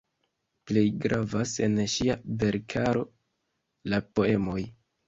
[0.71, 3.07] Plej gravas en ŝia verkaro
[3.95, 4.61] la poemoj.